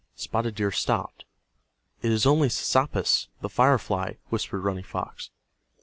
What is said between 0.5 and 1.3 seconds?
Deer stopped.